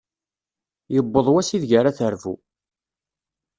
[0.93, 2.33] Yewweḍ wass ideg ara terbu.